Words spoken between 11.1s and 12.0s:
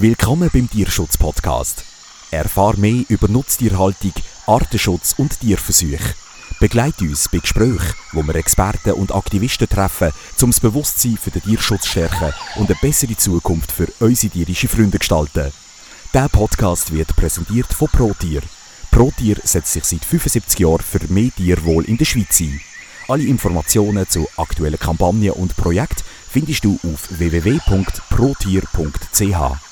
für den Tierschutz zu